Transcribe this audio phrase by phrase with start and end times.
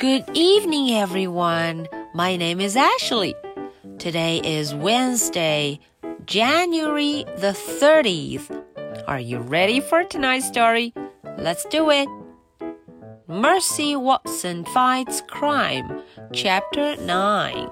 [0.00, 1.86] Good evening, everyone.
[2.14, 3.34] My name is Ashley.
[3.98, 5.80] Today is Wednesday,
[6.24, 8.50] January the 30th.
[9.06, 10.94] Are you ready for tonight's story?
[11.36, 12.08] Let's do it.
[13.28, 16.02] Mercy Watson Fights Crime,
[16.32, 17.70] Chapter 9.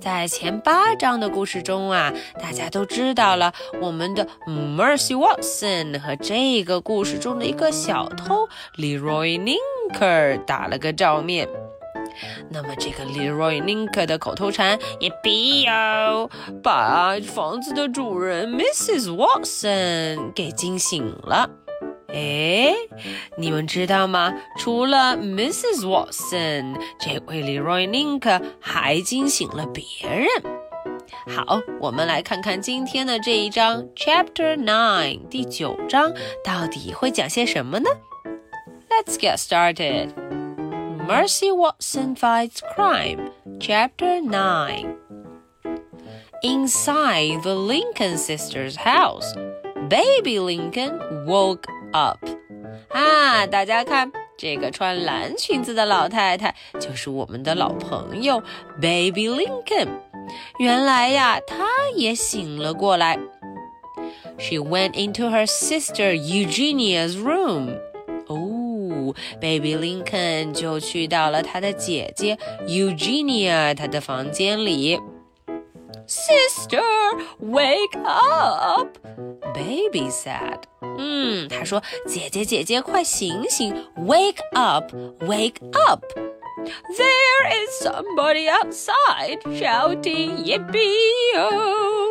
[0.00, 9.38] 在前八章的故事中啊，大家都知道了我们的 Mercy Watson 和这个故事中的一个小偷 Leroy
[9.89, 11.47] Linker 打了个照面。
[12.49, 16.29] 那么这个 Leroy Linker 的口头禅也必要
[16.63, 19.09] 把房子的主人 Mrs.
[19.15, 21.49] Watson 给惊醒了。
[22.07, 22.73] 哎，
[23.37, 24.33] 你们知道吗？
[24.57, 25.81] 除了 Mrs.
[25.81, 30.27] Watson，这位 Leroy Link 还惊醒了别人。
[31.27, 37.89] 好，我们来看看今天的这一章 Chapter Nine 第九章到底会讲些什么呢
[38.94, 40.12] ？Let's get started.
[41.06, 43.30] Mercy Watson fights crime.
[43.58, 44.96] Chapter Nine.
[46.42, 49.34] Inside the Lincoln sisters' house,
[49.88, 52.18] baby Lincoln woke up
[52.88, 53.46] 啊！
[53.46, 58.42] 大家看，这个穿蓝裙子的老太太就是我们的老朋友
[58.80, 59.88] Baby Lincoln。
[60.58, 63.18] 原来呀，她也醒了过来。
[64.38, 67.78] She went into her sister Eugenia's room.
[69.41, 74.99] ，Baby Lincoln 就去到了他的姐姐 Eugenia 她的房间里。
[76.07, 76.83] Sister,
[77.39, 78.97] wake up!
[79.55, 80.61] Baby said.
[80.97, 86.03] 嗯，他说：“姐姐，姐姐，快醒醒！Wake up, wake up!
[86.95, 92.04] There is somebody outside shouting yippee!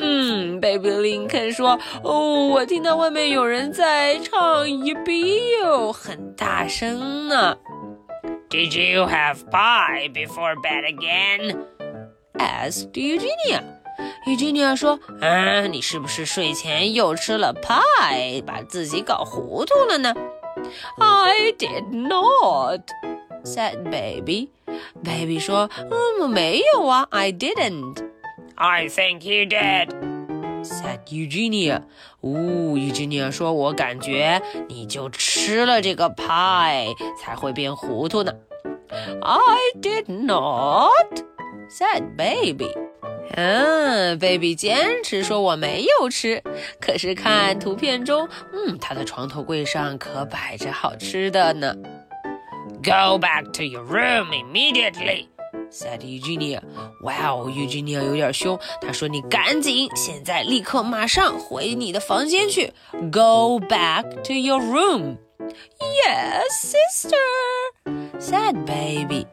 [0.00, 7.56] 嗯，Baby 林肯说：“哦，我听到外面有人在唱 yippee-oh，很大声呢。”
[8.50, 11.56] Did you have pie before bed again?
[12.38, 13.62] asked Eugenia.
[14.26, 20.14] Eugenia 说：“嗯，你是不是睡前又吃了派，把自己搞糊涂了呢？”
[20.98, 22.80] I did not,"
[23.44, 24.48] said Baby.
[25.02, 25.70] Baby 说：“
[26.20, 28.04] 嗯，没有啊，I didn't."
[28.56, 29.88] "I think you did,"
[30.62, 31.82] said Eugenia.
[32.20, 36.86] 哦，Eugenia 说：“我感觉你就吃了这个派，
[37.20, 38.32] 才会变糊涂呢。”
[39.22, 41.22] I did not,"
[41.70, 42.74] said Baby.
[43.36, 46.42] 嗯，baby 坚持说我没有吃，
[46.80, 51.76] 可是看图片中，嗯，他的床头柜上可摆着好吃的呢。
[52.82, 55.26] Go back to your room immediately,
[55.73, 56.61] Said Eugenia.
[57.01, 62.71] Wow, Eugenia 有点凶，她说你赶紧，现在立刻马上回你的房间去。
[63.11, 65.17] Go back to your room.
[65.79, 67.17] Yes, sister,
[68.19, 69.25] said baby.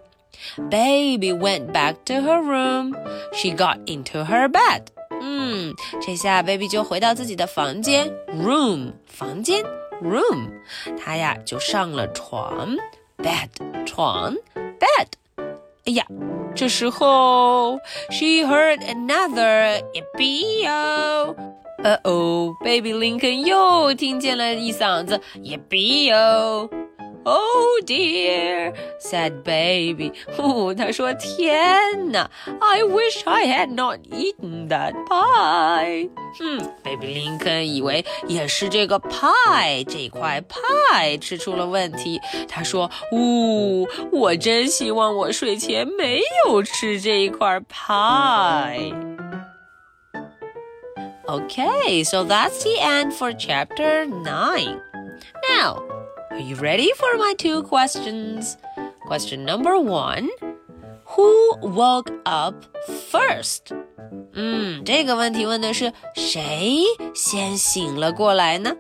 [0.57, 2.95] Baby went back to her room.
[3.33, 4.87] She got into her bed.
[5.21, 9.63] 嗯，这下 Baby 就回到自己的房间，room 房间
[10.03, 10.51] ，room，
[10.99, 12.75] 她呀就上了床
[13.19, 15.20] ，bed 床，bed。
[15.91, 16.07] 哎呀，
[16.55, 17.81] 这时候
[18.11, 21.35] she heard another yippee-yo。
[21.83, 26.71] 呃哦，Baby Lincoln 又听见了一嗓子 yippeo。
[27.28, 30.12] Oh dear, said Baby.
[30.38, 32.30] 哦，他说：“天哪！
[32.60, 36.08] I wish I had not eaten that pie。”
[36.40, 42.22] 嗯，Baby Lincoln 以为也是这个 pie 这块 pie 吃出了问题。
[42.48, 48.94] 他说：“呜、哦，我真希望我睡前没有吃这一块 pie。”
[51.28, 54.80] Okay, so that's the end for chapter 9.
[55.50, 55.89] Now, are
[56.40, 58.58] you ready for my two questions?
[59.08, 60.30] Question number one
[61.16, 62.66] Who woke up
[63.12, 63.74] first?
[64.34, 66.84] 嗯，这个问题问的是谁
[67.14, 68.76] 先醒了过来呢？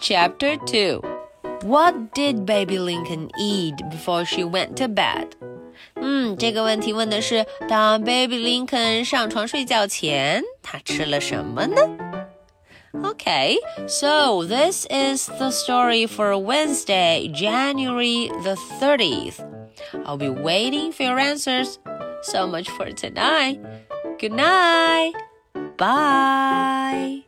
[0.00, 1.00] Chapter 2
[1.64, 5.28] What did baby Lincoln eat before she went to bed?
[5.94, 11.80] 嗯，这个问题问的是当 baby Lincoln 上床睡觉前，他吃了什么呢
[12.95, 19.41] ？Okay, so this is the story for Wednesday, January the 30th.
[20.05, 21.79] I'll be waiting for your answers.
[22.21, 23.59] So much for tonight.
[24.19, 25.13] Good night.
[25.77, 27.25] Bye.